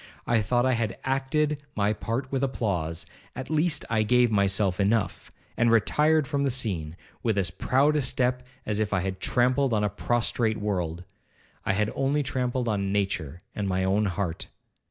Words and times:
I 0.25 0.41
thought 0.41 0.65
I 0.65 0.73
had 0.73 0.97
acted 1.03 1.61
my 1.75 1.93
part 1.93 2.31
with 2.31 2.41
applause, 2.41 3.05
at 3.35 3.51
least 3.51 3.85
I 3.87 4.01
gave 4.01 4.31
myself 4.31 4.79
enough, 4.79 5.29
and 5.55 5.69
retired 5.69 6.27
from 6.27 6.43
the 6.43 6.49
scene 6.49 6.97
with 7.21 7.37
as 7.37 7.51
proud 7.51 7.95
a 7.95 8.01
step 8.01 8.47
as 8.65 8.79
if 8.79 8.93
I 8.93 9.01
had 9.01 9.19
trampled 9.19 9.73
on 9.73 9.83
a 9.83 9.89
prostrate 9.89 10.57
world, 10.57 11.03
I 11.67 11.73
had 11.73 11.91
only 11.93 12.23
trampled 12.23 12.67
on 12.67 12.91
nature 12.91 13.43
and 13.53 13.67
my 13.67 13.83
own 13.83 14.05
heart. 14.07 14.47